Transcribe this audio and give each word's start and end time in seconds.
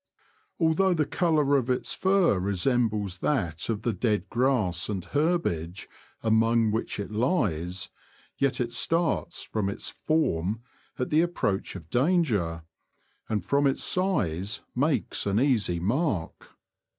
Although 0.59 0.95
the 0.95 1.05
colour 1.05 1.57
of 1.57 1.69
its 1.69 1.93
fur 1.93 2.39
re 2.39 2.53
sembles 2.55 3.19
that 3.19 3.69
of 3.69 3.83
the 3.83 3.93
dead 3.93 4.31
grass 4.31 4.89
and 4.89 5.05
herbage 5.05 5.87
among 6.23 6.71
which 6.71 6.99
it 6.99 7.11
lies, 7.11 7.89
yet 8.39 8.59
it 8.59 8.73
starts 8.73 9.43
from 9.43 9.69
its 9.69 9.89
*' 9.89 9.89
form" 10.07 10.63
at 10.97 11.11
the 11.11 11.21
approach 11.21 11.75
of 11.75 11.91
danger, 11.91 12.63
and 13.29 13.45
from 13.45 13.67
its 13.67 13.83
size 13.83 14.61
makes 14.75 15.27
an 15.27 15.39
easy 15.39 15.79
mark. 15.79 16.47